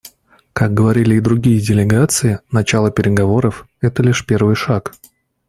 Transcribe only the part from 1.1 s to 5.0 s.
и другие делегации, начало переговоров − это лишь первый шаг.